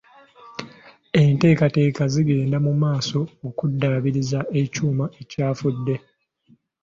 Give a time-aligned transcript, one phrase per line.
[1.21, 5.95] Enteekateeka zigenda mu maaso okuddaabiriza ekyuma ekyafudde.